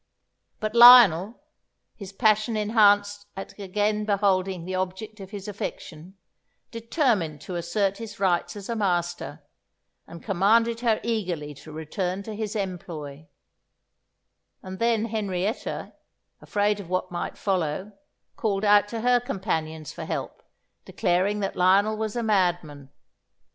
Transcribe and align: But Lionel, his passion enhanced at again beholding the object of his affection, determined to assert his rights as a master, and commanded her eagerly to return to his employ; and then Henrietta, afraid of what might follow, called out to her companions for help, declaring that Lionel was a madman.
But 0.59 0.73
Lionel, 0.73 1.39
his 1.95 2.11
passion 2.11 2.57
enhanced 2.57 3.27
at 3.37 3.53
again 3.59 4.03
beholding 4.03 4.65
the 4.65 4.73
object 4.73 5.19
of 5.19 5.29
his 5.29 5.47
affection, 5.47 6.15
determined 6.71 7.39
to 7.41 7.53
assert 7.55 7.99
his 7.99 8.19
rights 8.19 8.55
as 8.55 8.67
a 8.67 8.75
master, 8.75 9.43
and 10.07 10.23
commanded 10.23 10.79
her 10.79 10.99
eagerly 11.03 11.53
to 11.53 11.71
return 11.71 12.23
to 12.23 12.33
his 12.33 12.55
employ; 12.55 13.27
and 14.63 14.79
then 14.79 15.05
Henrietta, 15.05 15.93
afraid 16.41 16.79
of 16.79 16.89
what 16.89 17.11
might 17.11 17.37
follow, 17.37 17.91
called 18.35 18.65
out 18.65 18.87
to 18.87 19.01
her 19.01 19.19
companions 19.19 19.91
for 19.93 20.05
help, 20.05 20.41
declaring 20.83 21.41
that 21.41 21.55
Lionel 21.55 21.95
was 21.95 22.15
a 22.15 22.23
madman. 22.23 22.89